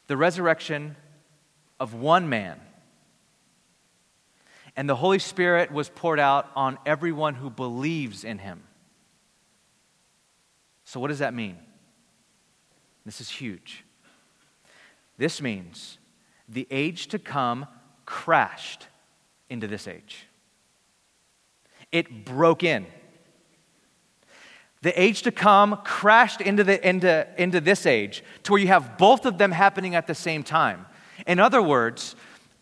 [0.08, 0.96] The resurrection
[1.80, 2.60] of one man.
[4.76, 8.64] And the Holy Spirit was poured out on everyone who believes in him.
[10.84, 11.58] So, what does that mean?
[13.06, 13.84] This is huge.
[15.18, 15.98] This means
[16.48, 17.68] the age to come
[18.06, 18.88] crashed
[19.50, 20.28] into this age,
[21.92, 22.86] it broke in.
[24.82, 28.98] The age to come crashed into, the, into, into this age to where you have
[28.98, 30.86] both of them happening at the same time.
[31.26, 32.16] In other words,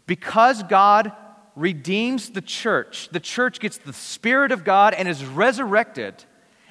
[0.08, 1.12] because God
[1.56, 6.24] redeems the church, the church gets the Spirit of God and is resurrected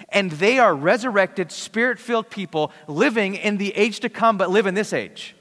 [0.09, 4.67] and they are resurrected, spirit filled people living in the age to come, but live
[4.67, 5.35] in this age.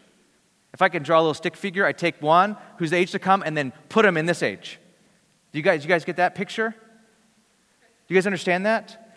[0.73, 3.19] If I can draw a little stick figure, I take one who's the age to
[3.19, 4.79] come and then put them in this age.
[5.51, 6.69] Do you guys, you guys get that picture?
[6.69, 9.15] Do you guys understand that?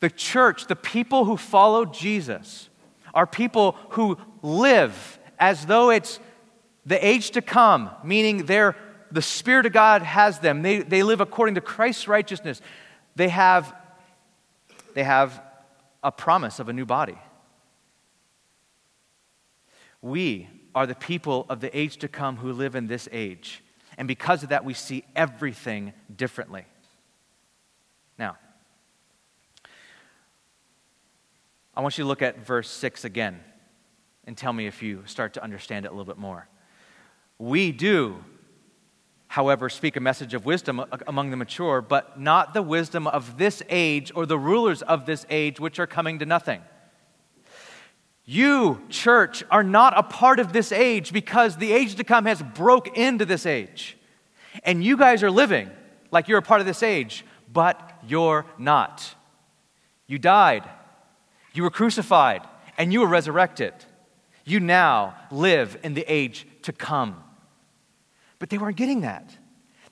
[0.00, 2.68] The church, the people who follow Jesus,
[3.14, 6.20] are people who live as though it's
[6.84, 8.76] the age to come, meaning they're,
[9.10, 10.62] the Spirit of God has them.
[10.62, 12.60] They, they live according to Christ's righteousness.
[13.16, 13.74] They have
[14.96, 15.42] they have
[16.02, 17.18] a promise of a new body.
[20.00, 23.62] We are the people of the age to come who live in this age.
[23.98, 26.66] And because of that, we see everything differently.
[28.18, 28.36] Now,
[31.74, 33.40] I want you to look at verse 6 again
[34.24, 36.46] and tell me if you start to understand it a little bit more.
[37.38, 38.22] We do
[39.28, 43.62] however, speak a message of wisdom among the mature, but not the wisdom of this
[43.68, 46.62] age or the rulers of this age, which are coming to nothing.
[48.28, 52.42] You, church, are not a part of this age because the age to come has
[52.42, 53.96] broke into this age.
[54.64, 55.70] And you guys are living
[56.10, 59.14] like you're a part of this age, but you're not.
[60.08, 60.68] You died,
[61.52, 62.42] you were crucified,
[62.76, 63.72] and you were resurrected.
[64.44, 67.22] You now live in the age to come.
[68.38, 69.36] But they weren't getting that.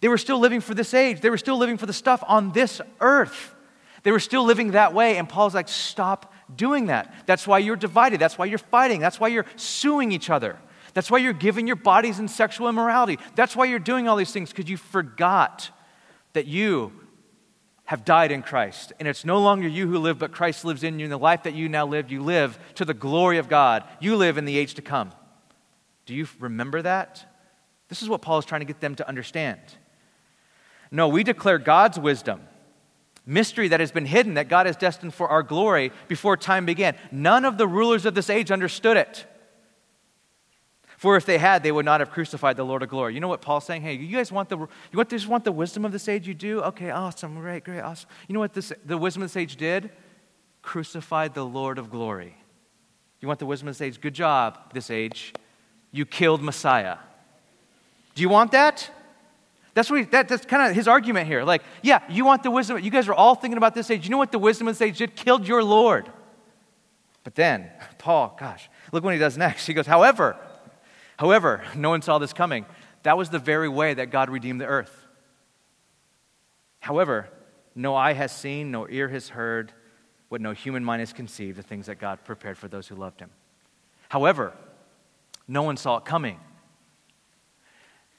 [0.01, 1.21] They were still living for this age.
[1.21, 3.55] They were still living for the stuff on this earth.
[4.03, 5.17] They were still living that way.
[5.17, 7.15] And Paul's like, stop doing that.
[7.27, 8.21] That's why you're divided.
[8.21, 9.01] That's why you're fighting.
[9.01, 10.59] That's why you're suing each other.
[10.93, 13.19] That's why you're giving your bodies in sexual immorality.
[13.35, 15.71] That's why you're doing all these things because you forgot
[16.33, 16.93] that you
[17.87, 18.93] have died in Christ.
[18.99, 21.05] And it's no longer you who live, but Christ lives in you.
[21.05, 23.85] And the life that you now live, you live to the glory of God.
[24.01, 25.13] You live in the age to come.
[26.07, 27.25] Do you remember that?
[27.89, 29.61] This is what Paul is trying to get them to understand.
[30.91, 32.41] No, we declare God's wisdom,
[33.27, 36.95] mystery that has been hidden, that God has destined for our glory before time began.
[37.11, 39.27] None of the rulers of this age understood it.
[40.97, 43.15] For if they had, they would not have crucified the Lord of glory.
[43.15, 43.83] You know what Paul's saying?
[43.83, 46.27] Hey, you guys want the you want, just want the wisdom of this age?
[46.27, 46.63] You do?
[46.63, 48.09] Okay, awesome, great, great, awesome.
[48.29, 49.91] You know what this, the wisdom of this age did?
[50.65, 52.35] crucified the Lord of glory.
[53.21, 54.01] You want the wisdom of this age?
[54.01, 55.33] Good job, this age.
[55.93, 56.97] You killed Messiah.
[58.15, 58.91] Do you want that?
[59.75, 61.43] That's, what he, that, that's kind of his argument here.
[61.43, 62.79] Like, yeah, you want the wisdom.
[62.79, 64.05] You guys are all thinking about this age.
[64.05, 65.17] You know what the wisdom of this age did?
[65.17, 66.11] Killed your Lord.
[67.25, 69.67] But then, Paul, gosh, look what he does next.
[69.67, 70.37] He goes, however,
[71.19, 72.67] however, no one saw this coming.
[73.03, 74.95] That was the very way that God redeemed the earth.
[76.81, 77.29] However,
[77.75, 79.73] no eye has seen, no ear has heard,
[80.29, 83.21] what no human mind has conceived, the things that God prepared for those who loved
[83.21, 83.31] him.
[84.09, 84.53] However,
[85.49, 86.39] no one saw it coming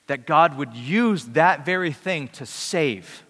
[0.08, 3.24] that God would use that very thing to save.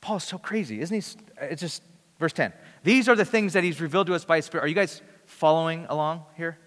[0.00, 1.16] Paul's so crazy, isn't he?
[1.40, 1.82] It's just
[2.18, 2.52] verse 10.
[2.84, 4.64] These are the things that he's revealed to us by his Spirit.
[4.64, 6.58] Are you guys following along here?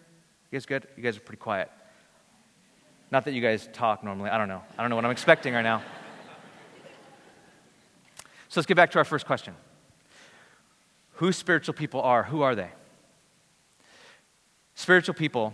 [0.51, 0.87] You guys good?
[0.97, 1.69] You guys are pretty quiet.
[3.11, 4.29] Not that you guys talk normally.
[4.29, 4.61] I don't know.
[4.77, 5.81] I don't know what I'm expecting right now.
[8.49, 9.53] So let's get back to our first question.
[11.13, 12.69] Who spiritual people are, who are they?
[14.73, 15.53] Spiritual people,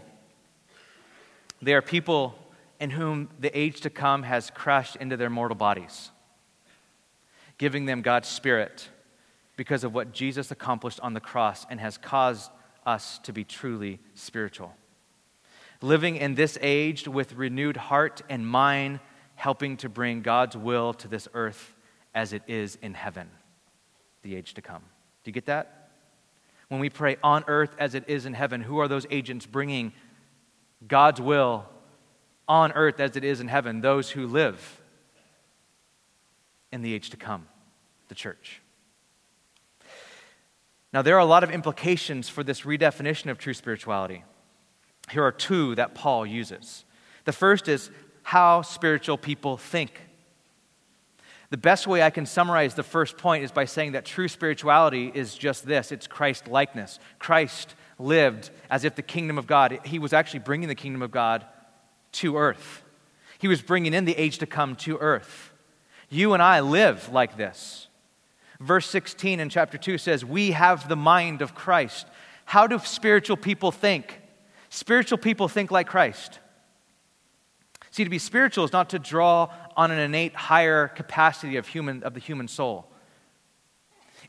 [1.61, 2.35] they are people
[2.79, 6.11] in whom the age to come has crushed into their mortal bodies,
[7.57, 8.89] giving them God's Spirit
[9.55, 12.51] because of what Jesus accomplished on the cross and has caused
[12.85, 14.73] us to be truly spiritual.
[15.81, 18.99] Living in this age with renewed heart and mind,
[19.35, 21.73] helping to bring God's will to this earth
[22.13, 23.29] as it is in heaven,
[24.23, 24.81] the age to come.
[25.23, 25.91] Do you get that?
[26.67, 29.93] When we pray on earth as it is in heaven, who are those agents bringing
[30.87, 31.65] God's will
[32.47, 34.81] on earth as it is in heaven, those who live
[36.71, 37.47] in the age to come,
[38.09, 38.61] the church.
[40.93, 44.23] Now, there are a lot of implications for this redefinition of true spirituality.
[45.11, 46.85] Here are two that Paul uses.
[47.25, 47.89] The first is
[48.23, 50.01] how spiritual people think.
[51.49, 55.11] The best way I can summarize the first point is by saying that true spirituality
[55.13, 56.99] is just this it's Christ likeness.
[57.19, 61.11] Christ lived as if the kingdom of God, he was actually bringing the kingdom of
[61.11, 61.45] God
[62.15, 62.83] to earth.
[63.37, 65.51] He was bringing in the age to come to earth.
[66.09, 67.87] You and I live like this.
[68.59, 72.07] Verse 16 in chapter 2 says, We have the mind of Christ.
[72.45, 74.21] How do spiritual people think?
[74.69, 76.39] Spiritual people think like Christ.
[77.91, 82.03] See, to be spiritual is not to draw on an innate higher capacity of, human,
[82.03, 82.91] of the human soul.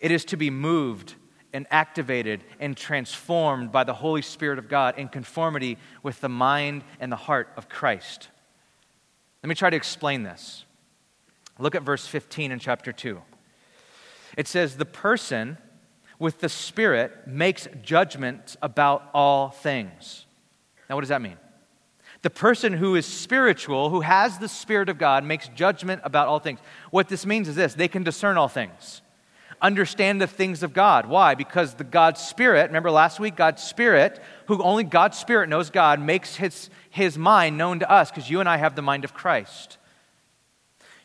[0.00, 1.14] It is to be moved
[1.52, 6.84] and activated and transformed by the Holy Spirit of God in conformity with the mind
[7.00, 8.28] and the heart of Christ.
[9.42, 10.64] Let me try to explain this.
[11.58, 13.20] Look at verse 15 in chapter 2.
[14.36, 15.58] It says, The person
[16.18, 20.26] with the Spirit makes judgments about all things.
[20.88, 21.36] Now, what does that mean?
[22.22, 26.38] The person who is spiritual, who has the Spirit of God, makes judgment about all
[26.38, 26.58] things.
[26.90, 29.02] What this means is this they can discern all things
[29.60, 31.06] understand the things of God.
[31.06, 31.34] Why?
[31.34, 36.00] Because the God's Spirit, remember last week, God's Spirit, who only God's Spirit knows God,
[36.00, 39.14] makes his, his mind known to us because you and I have the mind of
[39.14, 39.78] Christ.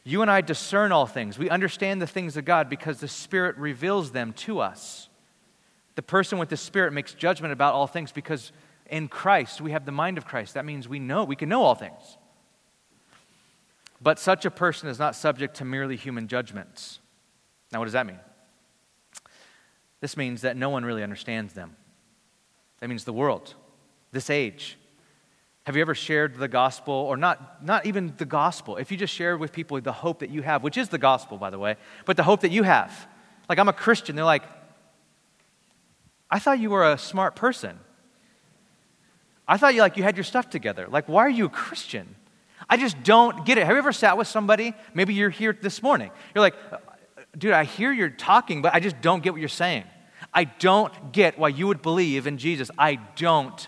[0.03, 1.37] You and I discern all things.
[1.37, 5.09] We understand the things of God because the Spirit reveals them to us.
[5.95, 8.51] The person with the Spirit makes judgment about all things because
[8.89, 10.55] in Christ we have the mind of Christ.
[10.55, 12.17] That means we know, we can know all things.
[14.01, 16.99] But such a person is not subject to merely human judgments.
[17.71, 18.19] Now, what does that mean?
[20.01, 21.75] This means that no one really understands them.
[22.79, 23.53] That means the world,
[24.11, 24.77] this age.
[25.65, 28.77] Have you ever shared the gospel, or not, not even the gospel?
[28.77, 31.37] If you just share with people the hope that you have, which is the gospel,
[31.37, 33.07] by the way, but the hope that you have.
[33.47, 34.15] Like, I'm a Christian.
[34.15, 34.43] They're like,
[36.31, 37.77] I thought you were a smart person.
[39.47, 40.87] I thought you like you had your stuff together.
[40.89, 42.15] Like, why are you a Christian?
[42.67, 43.65] I just don't get it.
[43.65, 44.73] Have you ever sat with somebody?
[44.93, 46.09] Maybe you're here this morning.
[46.33, 46.55] You're like,
[47.37, 49.83] dude, I hear you're talking, but I just don't get what you're saying.
[50.33, 52.71] I don't get why you would believe in Jesus.
[52.77, 53.67] I don't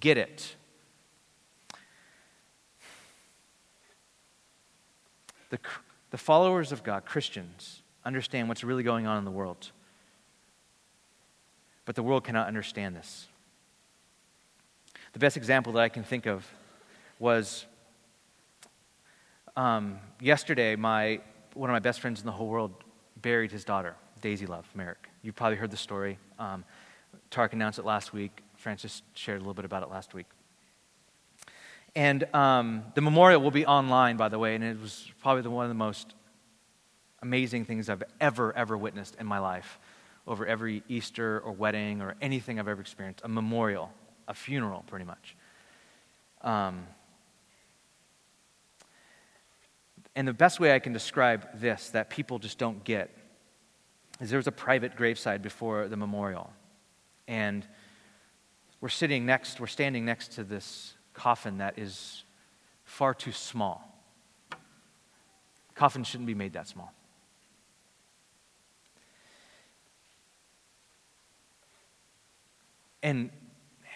[0.00, 0.54] get it.
[5.50, 5.58] The,
[6.10, 9.70] the followers of God, Christians, understand what's really going on in the world.
[11.84, 13.26] But the world cannot understand this.
[15.12, 16.46] The best example that I can think of
[17.18, 17.66] was
[19.56, 21.20] um, yesterday, my,
[21.54, 22.72] one of my best friends in the whole world
[23.20, 25.11] buried his daughter, Daisy Love Merrick.
[25.22, 26.18] You probably heard the story.
[26.38, 26.64] Um,
[27.30, 28.42] Tark announced it last week.
[28.56, 30.26] Francis shared a little bit about it last week.
[31.94, 35.50] And um, the memorial will be online, by the way, and it was probably the,
[35.50, 36.14] one of the most
[37.20, 39.78] amazing things I've ever, ever witnessed in my life
[40.26, 43.20] over every Easter or wedding or anything I've ever experienced.
[43.24, 43.92] A memorial,
[44.26, 45.36] a funeral, pretty much.
[46.40, 46.86] Um,
[50.16, 53.10] and the best way I can describe this that people just don't get
[54.22, 56.52] is there was a private graveside before the memorial.
[57.26, 57.66] And
[58.80, 62.22] we're sitting next, we're standing next to this coffin that is
[62.84, 64.00] far too small.
[65.74, 66.92] Coffins shouldn't be made that small.
[73.02, 73.30] And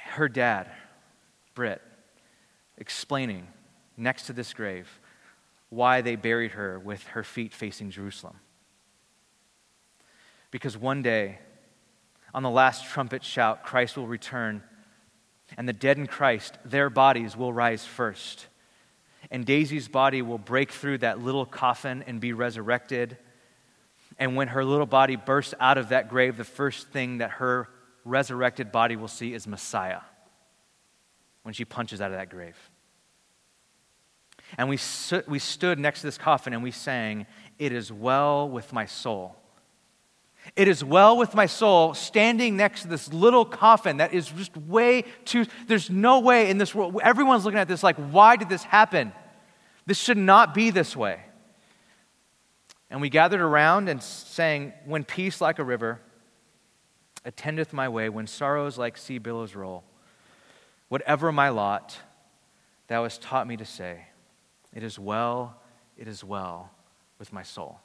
[0.07, 0.69] her dad,
[1.55, 1.81] Britt,
[2.77, 3.47] explaining
[3.97, 5.01] next to this grave
[5.69, 8.41] why they buried her with her feet facing Jerusalem.
[10.57, 11.39] Because one day,
[12.33, 14.63] on the last trumpet shout, Christ will return,
[15.55, 18.47] and the dead in Christ, their bodies will rise first.
[19.31, 23.19] And Daisy's body will break through that little coffin and be resurrected.
[24.19, 27.69] And when her little body bursts out of that grave, the first thing that her
[28.07, 30.01] resurrected body will see is Messiah
[31.43, 32.57] when she punches out of that grave.
[34.57, 34.79] And we,
[35.29, 37.27] we stood next to this coffin and we sang,
[37.59, 39.37] It is well with my soul.
[40.55, 44.57] It is well with my soul standing next to this little coffin that is just
[44.57, 46.99] way too, there's no way in this world.
[47.03, 49.13] Everyone's looking at this like, why did this happen?
[49.87, 51.21] This should not be this way.
[52.91, 56.01] And we gathered around and sang, When peace like a river
[57.25, 59.85] attendeth my way, when sorrows like sea billows roll,
[60.89, 61.99] whatever my lot,
[62.87, 64.07] thou hast taught me to say,
[64.73, 65.61] It is well,
[65.97, 66.71] it is well
[67.19, 67.81] with my soul.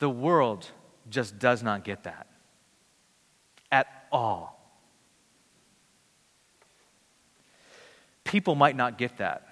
[0.00, 0.66] The world
[1.08, 2.26] just does not get that
[3.70, 4.56] at all.
[8.24, 9.46] People might not get that.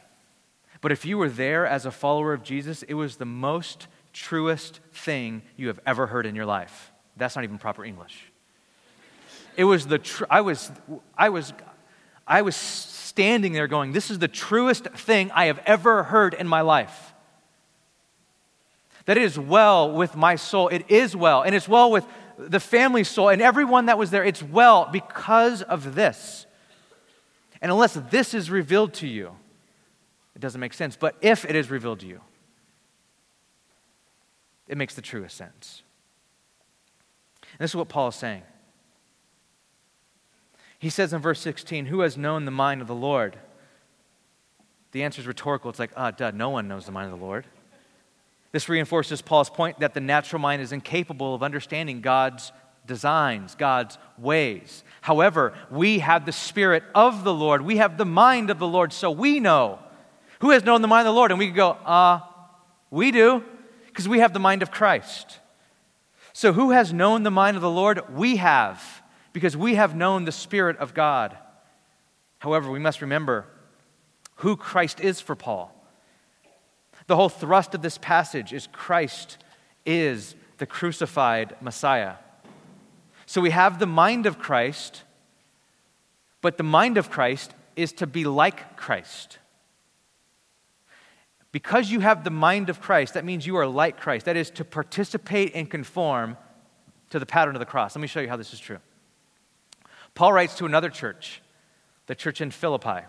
[0.81, 4.81] But if you were there as a follower of Jesus, it was the most truest
[4.93, 6.93] thing you have ever heard in your life.
[7.17, 8.33] That's not even proper English.
[9.57, 10.71] It was the tr- I was
[11.17, 11.53] I was
[12.27, 16.47] I was standing there going, this is the truest thing I have ever heard in
[16.47, 17.13] my life
[19.09, 20.68] that it is well with my soul.
[20.68, 24.23] It is well, and it's well with the family soul and everyone that was there.
[24.23, 26.44] It's well because of this.
[27.62, 29.35] And unless this is revealed to you,
[30.37, 30.94] it doesn't make sense.
[30.94, 32.21] But if it is revealed to you,
[34.68, 35.83] it makes the truest sense.
[37.53, 38.42] And this is what Paul is saying.
[40.79, 43.38] He says in verse 16, Who has known the mind of the Lord?
[44.92, 45.71] The answer is rhetorical.
[45.71, 47.47] It's like, ah, oh, duh, no one knows the mind of the Lord.
[48.53, 52.51] This reinforces Paul's point that the natural mind is incapable of understanding God's
[52.87, 54.83] designs, God's ways.
[55.03, 58.93] However, we have the Spirit of the Lord, we have the mind of the Lord,
[58.93, 59.79] so we know.
[60.41, 61.31] Who has known the mind of the Lord?
[61.31, 62.21] And we can go, uh,
[62.91, 63.43] we do,
[63.87, 65.39] because we have the mind of Christ.
[66.33, 68.15] So, who has known the mind of the Lord?
[68.15, 71.37] We have, because we have known the Spirit of God.
[72.39, 73.47] However, we must remember
[74.37, 75.75] who Christ is for Paul.
[77.09, 79.38] The whole thrust of this passage is Christ
[79.85, 82.16] is the crucified Messiah.
[83.25, 85.05] So we have the mind of Christ,
[86.42, 89.38] but the mind of Christ is to be like Christ.
[91.51, 94.27] Because you have the mind of Christ, that means you are like Christ.
[94.27, 96.37] That is to participate and conform
[97.09, 97.97] to the pattern of the cross.
[97.97, 98.81] Let me show you how this is true.
[100.14, 101.40] Paul writes to another church,
[102.07, 103.07] the church in Philippi.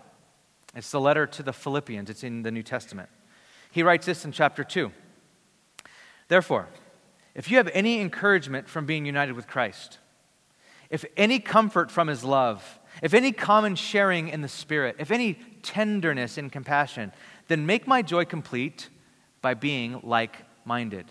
[0.74, 3.10] It's the letter to the Philippians, it's in the New Testament.
[3.70, 4.90] He writes this in chapter 2.
[6.28, 6.68] Therefore,
[7.34, 9.98] if you have any encouragement from being united with Christ,
[10.90, 15.34] if any comfort from his love, if any common sharing in the Spirit, if any
[15.62, 17.12] tenderness and compassion,
[17.48, 18.88] then make my joy complete
[19.40, 21.06] by being like minded,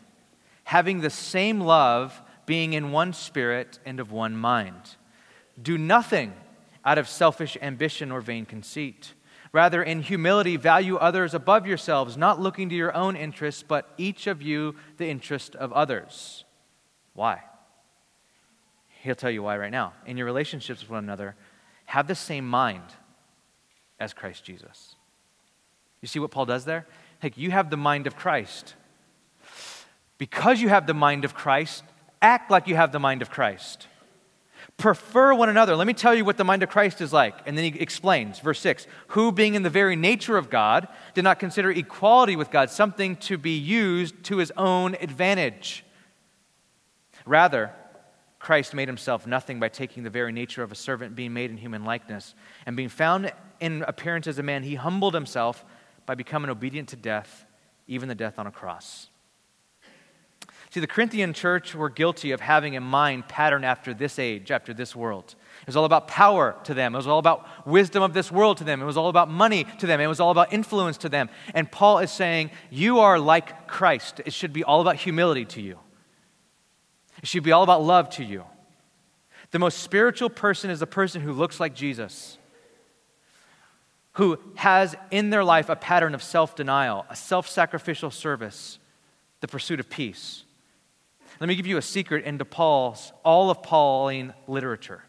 [0.65, 4.95] having the same love, being in one spirit and of one mind.
[5.61, 6.33] Do nothing
[6.85, 9.13] out of selfish ambition or vain conceit
[9.51, 14.27] Rather, in humility, value others above yourselves, not looking to your own interests, but each
[14.27, 16.45] of you the interest of others.
[17.13, 17.41] Why?
[19.01, 19.93] He'll tell you why right now.
[20.05, 21.35] In your relationships with one another,
[21.85, 22.83] have the same mind
[23.99, 24.95] as Christ Jesus.
[26.01, 26.85] You see what Paul does there?
[27.23, 28.75] Like, you have the mind of Christ.
[30.17, 31.83] Because you have the mind of Christ,
[32.21, 33.87] act like you have the mind of Christ.
[34.79, 35.75] Prefer one another.
[35.75, 37.35] Let me tell you what the mind of Christ is like.
[37.45, 41.25] And then he explains, verse 6 Who, being in the very nature of God, did
[41.25, 45.83] not consider equality with God something to be used to his own advantage.
[47.25, 47.73] Rather,
[48.39, 51.57] Christ made himself nothing by taking the very nature of a servant, being made in
[51.57, 52.33] human likeness.
[52.65, 55.65] And being found in appearance as a man, he humbled himself
[56.05, 57.45] by becoming obedient to death,
[57.85, 59.09] even the death on a cross.
[60.71, 64.71] See, the Corinthian church were guilty of having a mind patterned after this age, after
[64.71, 65.33] this world.
[65.61, 66.93] It was all about power to them.
[66.93, 68.79] It was all about wisdom of this world to them.
[68.79, 69.99] It was all about money to them.
[69.99, 71.29] It was all about influence to them.
[71.55, 74.21] And Paul is saying, You are like Christ.
[74.25, 75.79] It should be all about humility to you.
[77.23, 78.43] It should be all about love to you.
[79.49, 82.37] The most spiritual person is the person who looks like Jesus,
[84.13, 88.77] who has in their life a pattern of self denial, a self sacrificial service,
[89.41, 90.43] the pursuit of peace.
[91.39, 95.03] Let me give you a secret into Paul's, all of Pauline literature,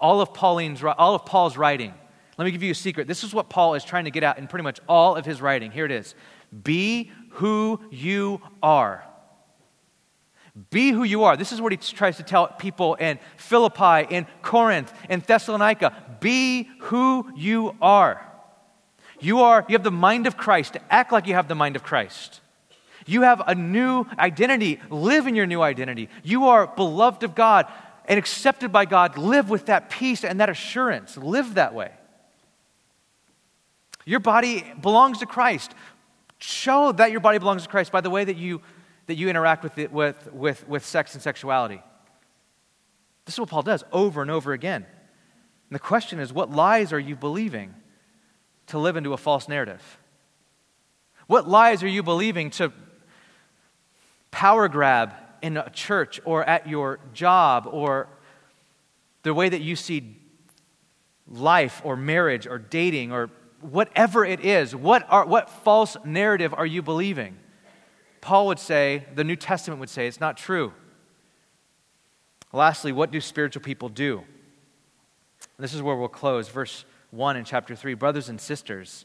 [0.00, 1.94] all of, Pauline's, all of Paul's writing.
[2.36, 3.08] Let me give you a secret.
[3.08, 5.40] This is what Paul is trying to get at in pretty much all of his
[5.40, 5.70] writing.
[5.70, 6.14] Here it is
[6.62, 9.04] Be who you are.
[10.70, 11.36] Be who you are.
[11.36, 15.94] This is what he tries to tell people in Philippi, in Corinth, in Thessalonica.
[16.20, 18.26] Be who you are.
[19.18, 20.76] You are you have the mind of Christ.
[20.90, 22.41] Act like you have the mind of Christ.
[23.06, 24.80] You have a new identity.
[24.90, 26.08] Live in your new identity.
[26.22, 27.66] You are beloved of God
[28.06, 29.18] and accepted by God.
[29.18, 31.16] Live with that peace and that assurance.
[31.16, 31.92] Live that way.
[34.04, 35.74] Your body belongs to Christ.
[36.38, 38.60] Show that your body belongs to Christ by the way that you,
[39.06, 41.80] that you interact with, it, with, with, with sex and sexuality.
[43.24, 44.84] This is what Paul does over and over again.
[44.84, 47.74] And the question is what lies are you believing
[48.66, 49.98] to live into a false narrative?
[51.28, 52.72] What lies are you believing to
[54.32, 58.08] power grab in a church or at your job or
[59.22, 60.16] the way that you see
[61.28, 63.30] life or marriage or dating or
[63.60, 67.36] whatever it is, what, are, what false narrative are you believing?
[68.20, 70.72] Paul would say, the New Testament would say, it's not true.
[72.52, 74.24] Lastly, what do spiritual people do?
[75.58, 76.48] This is where we'll close.
[76.48, 79.04] Verse 1 in chapter 3 Brothers and sisters,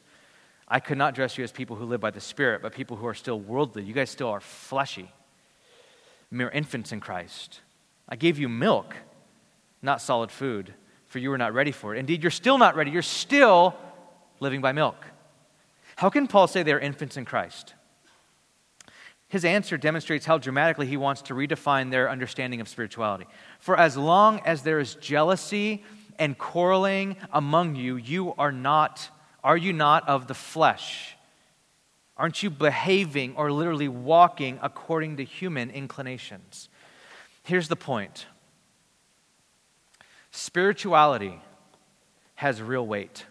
[0.66, 3.06] I could not dress you as people who live by the Spirit, but people who
[3.06, 3.84] are still worldly.
[3.84, 5.10] You guys still are fleshy,
[6.30, 7.60] mere infants in Christ.
[8.08, 8.94] I gave you milk,
[9.82, 10.74] not solid food,
[11.06, 11.98] for you were not ready for it.
[11.98, 12.90] Indeed, you're still not ready.
[12.90, 13.74] You're still
[14.40, 14.96] living by milk.
[15.96, 17.74] How can Paul say they're infants in Christ?
[19.28, 23.26] His answer demonstrates how dramatically he wants to redefine their understanding of spirituality.
[23.58, 25.84] For as long as there is jealousy
[26.18, 29.10] and quarreling among you, you are not,
[29.44, 31.14] are you not of the flesh?
[32.18, 36.68] Aren't you behaving or literally walking according to human inclinations?
[37.44, 38.26] Here's the point
[40.30, 41.40] spirituality
[42.34, 43.24] has real weight.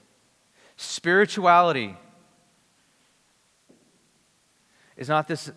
[0.78, 1.96] Spirituality
[4.96, 5.52] is not this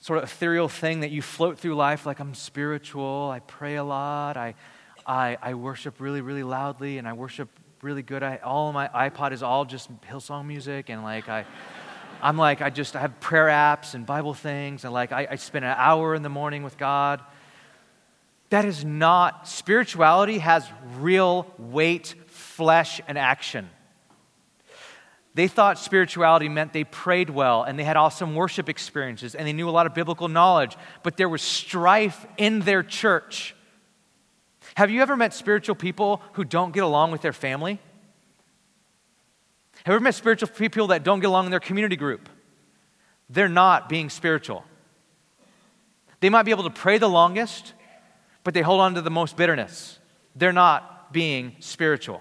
[0.00, 3.84] sort of ethereal thing that you float through life like I'm spiritual, I pray a
[3.84, 4.54] lot, I,
[5.06, 7.48] I, I worship really, really loudly, and I worship
[7.82, 8.22] really good.
[8.22, 11.44] I, all my iPod is all just Hillsong music, and like I,
[12.22, 15.36] I'm like, I just I have prayer apps and Bible things, and like I, I
[15.36, 17.20] spend an hour in the morning with God.
[18.50, 23.68] That is not, spirituality has real weight, flesh, and action.
[25.34, 29.52] They thought spirituality meant they prayed well and they had awesome worship experiences and they
[29.52, 33.54] knew a lot of biblical knowledge, but there was strife in their church.
[34.76, 37.80] Have you ever met spiritual people who don't get along with their family?
[39.86, 42.28] Have you ever met spiritual people that don't get along in their community group?
[43.30, 44.64] They're not being spiritual.
[46.18, 47.72] They might be able to pray the longest,
[48.42, 50.00] but they hold on to the most bitterness.
[50.34, 52.20] They're not being spiritual.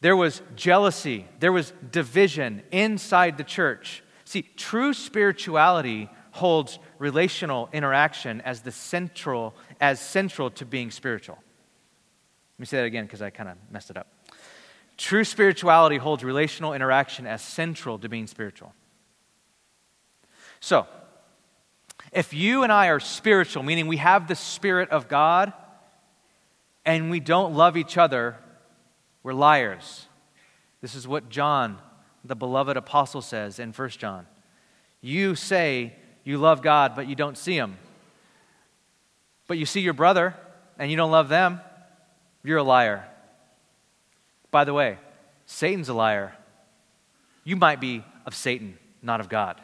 [0.00, 4.02] There was jealousy, there was division inside the church.
[4.24, 11.36] See, true spirituality holds relational interaction as the central as central to being spiritual.
[11.36, 14.08] Let me say that again because I kind of messed it up.
[14.96, 18.72] True spirituality holds relational interaction as central to being spiritual.
[20.60, 20.86] So,
[22.12, 25.52] if you and I are spiritual, meaning we have the Spirit of God,
[26.84, 28.36] and we don't love each other,
[29.22, 30.06] we're liars.
[30.80, 31.78] This is what John,
[32.24, 34.26] the beloved apostle, says in 1 John.
[35.00, 37.76] You say you love God, but you don't see Him.
[39.46, 40.34] But you see your brother
[40.78, 41.60] and you don't love them,
[42.42, 43.06] you're a liar.
[44.54, 44.98] By the way,
[45.46, 46.32] Satan's a liar.
[47.42, 49.60] You might be of Satan, not of God.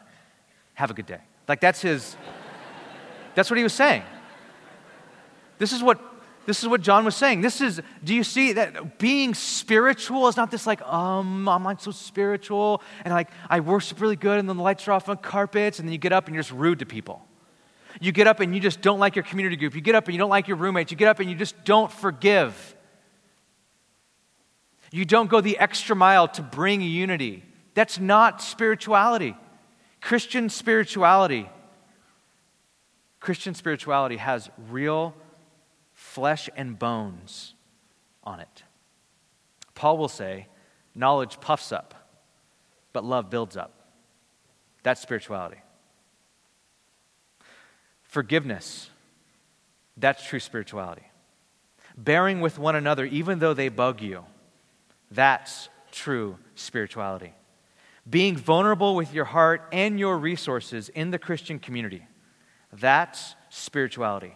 [0.74, 1.20] Have a good day.
[1.46, 2.16] Like that's his,
[3.36, 4.02] that's what he was saying.
[5.58, 6.00] This is what
[6.44, 7.40] this is what John was saying.
[7.40, 11.78] This is, do you see that being spiritual is not this like, um, I'm like
[11.78, 15.18] so spiritual and like I worship really good and then the lights are off on
[15.18, 17.24] carpets and then you get up and you're just rude to people.
[18.00, 19.76] You get up and you just don't like your community group.
[19.76, 20.90] You get up and you don't like your roommates.
[20.90, 22.74] You get up and you just don't forgive.
[24.90, 27.44] You don't go the extra mile to bring unity.
[27.74, 29.36] That's not spirituality.
[30.00, 31.48] Christian spirituality.
[33.20, 35.14] Christian spirituality has real
[35.92, 37.54] flesh and bones
[38.24, 38.64] on it.
[39.74, 40.48] Paul will say,
[40.94, 41.94] knowledge puffs up,
[42.92, 43.72] but love builds up.
[44.82, 45.60] That's spirituality.
[48.02, 48.90] Forgiveness,
[49.96, 51.06] that's true spirituality.
[51.96, 54.24] Bearing with one another, even though they bug you,
[55.10, 57.34] that's true spirituality.
[58.08, 62.06] Being vulnerable with your heart and your resources in the Christian community,
[62.72, 64.34] that's spirituality.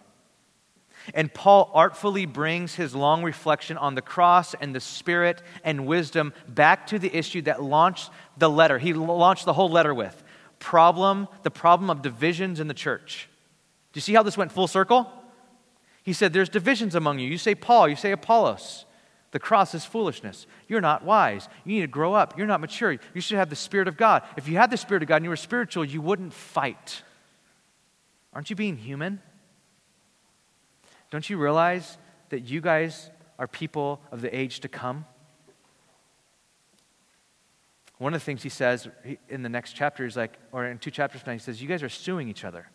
[1.12, 6.32] And Paul artfully brings his long reflection on the cross and the spirit and wisdom
[6.48, 8.78] back to the issue that launched the letter.
[8.78, 10.22] He launched the whole letter with
[10.58, 13.28] problem, the problem of divisions in the church.
[13.92, 15.10] Do you see how this went full circle?
[16.02, 17.28] He said, There's divisions among you.
[17.28, 18.86] You say Paul, you say Apollos.
[19.34, 20.46] The cross is foolishness.
[20.68, 21.48] You're not wise.
[21.64, 22.38] You need to grow up.
[22.38, 22.96] You're not mature.
[23.14, 24.22] You should have the Spirit of God.
[24.36, 27.02] If you had the Spirit of God and you were spiritual, you wouldn't fight.
[28.32, 29.20] Aren't you being human?
[31.10, 35.04] Don't you realize that you guys are people of the age to come?
[37.98, 38.86] One of the things he says
[39.28, 41.82] in the next chapter is like, or in two chapters now, he says, You guys
[41.82, 42.70] are suing each other.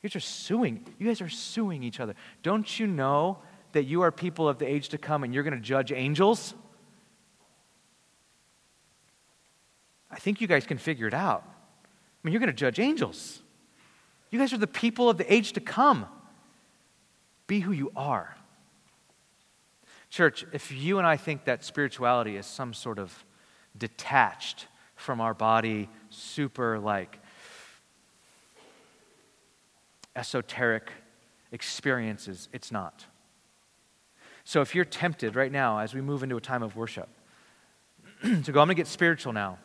[0.00, 0.86] You guys are suing.
[1.00, 2.14] You guys are suing each other.
[2.44, 3.38] Don't you know
[3.76, 6.54] that you are people of the age to come and you're going to judge angels?
[10.10, 11.44] I think you guys can figure it out.
[11.46, 11.88] I
[12.22, 13.42] mean, you're going to judge angels.
[14.30, 16.06] You guys are the people of the age to come.
[17.46, 18.34] Be who you are.
[20.08, 23.26] Church, if you and I think that spirituality is some sort of
[23.76, 27.18] detached from our body, super like
[30.16, 30.90] esoteric
[31.52, 33.04] experiences, it's not.
[34.46, 37.08] So if you're tempted right now as we move into a time of worship
[38.22, 39.58] to go, I'm going to get spiritual now.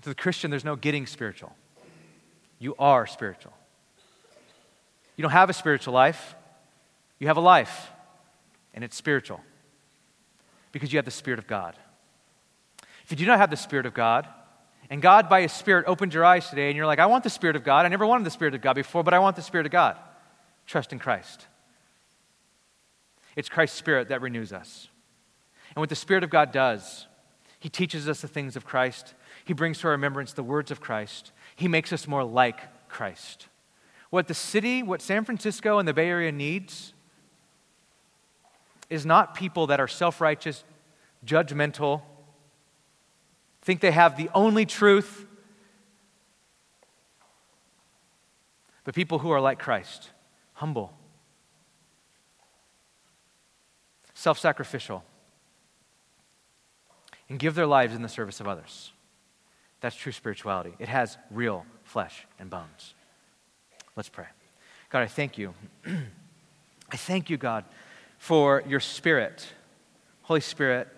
[0.00, 1.56] To the Christian, there's no getting spiritual.
[2.60, 3.52] You are spiritual.
[5.16, 6.36] You don't have a spiritual life,
[7.18, 7.90] you have a life,
[8.74, 9.40] and it's spiritual
[10.70, 11.74] because you have the Spirit of God.
[13.04, 14.28] If you do not have the Spirit of God,
[14.88, 17.30] and God, by His Spirit, opened your eyes today, and you're like, I want the
[17.30, 17.86] Spirit of God.
[17.86, 19.96] I never wanted the Spirit of God before, but I want the Spirit of God.
[20.64, 21.48] Trust in Christ.
[23.36, 24.88] It's Christ's Spirit that renews us.
[25.74, 27.06] And what the Spirit of God does,
[27.58, 29.14] He teaches us the things of Christ.
[29.44, 31.32] He brings to our remembrance the words of Christ.
[31.56, 33.48] He makes us more like Christ.
[34.10, 36.94] What the city, what San Francisco and the Bay Area needs
[38.88, 40.62] is not people that are self righteous,
[41.26, 42.02] judgmental,
[43.62, 45.26] think they have the only truth,
[48.84, 50.10] but people who are like Christ,
[50.52, 50.92] humble,
[54.24, 55.04] self sacrificial,
[57.28, 58.90] and give their lives in the service of others.
[59.82, 60.72] That's true spirituality.
[60.78, 62.94] It has real flesh and bones.
[63.96, 64.24] Let's pray.
[64.88, 65.52] God, I thank you.
[65.86, 67.66] I thank you, God,
[68.16, 69.46] for your Spirit.
[70.22, 70.88] Holy Spirit,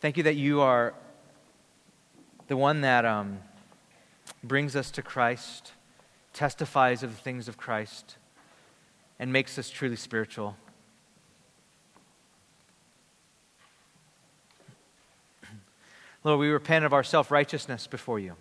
[0.00, 0.92] thank you that you are
[2.48, 3.38] the one that um,
[4.42, 5.70] brings us to Christ,
[6.32, 8.16] testifies of the things of Christ,
[9.20, 10.56] and makes us truly spiritual.
[16.26, 18.36] Lord, we repent of our self righteousness before you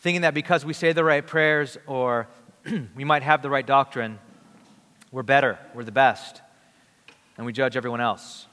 [0.00, 2.26] thinking that because we say the right prayers or
[2.96, 4.18] we might have the right doctrine,
[5.12, 6.40] we're better, we're the best,
[7.36, 8.46] and we judge everyone else.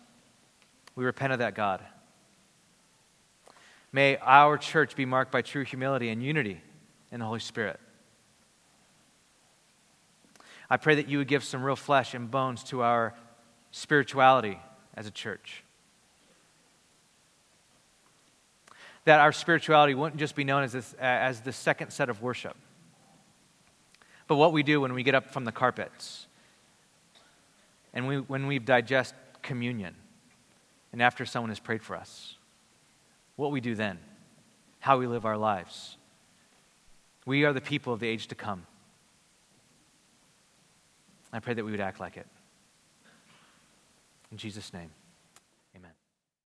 [0.95, 1.81] We repent of that, God.
[3.91, 6.61] May our church be marked by true humility and unity
[7.11, 7.79] in the Holy Spirit.
[10.69, 13.13] I pray that you would give some real flesh and bones to our
[13.71, 14.59] spirituality
[14.95, 15.63] as a church.
[19.07, 22.57] That our spirituality wouldn't just be known as, this, as the second set of worship,
[24.27, 26.27] but what we do when we get up from the carpets
[27.93, 29.95] and we, when we digest communion
[30.91, 32.35] and after someone has prayed for us,
[33.37, 33.97] what we do then,
[34.79, 35.95] how we live our lives.
[37.25, 38.65] We are the people of the age to come.
[41.31, 42.27] I pray that we would act like it.
[44.33, 44.89] In Jesus' name.